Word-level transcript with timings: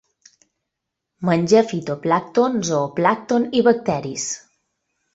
Menja 1.29 1.61
fitoplàncton, 1.73 2.59
zooplàncton 2.73 3.49
i 3.61 3.65
bacteris. 3.71 4.29